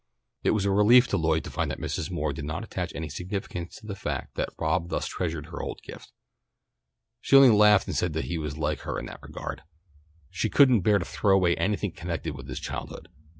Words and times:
It 0.43 0.49
was 0.49 0.65
a 0.65 0.71
relief 0.71 1.07
to 1.09 1.17
Lloyd 1.17 1.43
to 1.43 1.51
find 1.51 1.69
that 1.69 1.77
Mrs. 1.77 2.09
Moore 2.09 2.33
did 2.33 2.43
not 2.43 2.63
attach 2.63 2.91
any 2.95 3.07
significance 3.07 3.75
to 3.75 3.85
the 3.85 3.93
fact 3.95 4.33
that 4.33 4.49
Rob 4.57 4.89
thus 4.89 5.05
treasured 5.05 5.45
her 5.45 5.61
old 5.61 5.83
gift. 5.83 6.11
She 7.21 7.35
only 7.35 7.51
laughed 7.51 7.85
and 7.85 7.95
said 7.95 8.15
he 8.15 8.39
was 8.39 8.57
like 8.57 8.79
her 8.79 8.97
in 8.97 9.05
that 9.05 9.21
regard. 9.21 9.61
She 10.31 10.49
couldn't 10.49 10.81
bear 10.81 10.97
to 10.97 11.05
throw 11.05 11.35
away 11.35 11.55
anything 11.55 11.91
connected 11.91 12.35
with 12.35 12.47
his 12.47 12.59
childhood. 12.59 13.09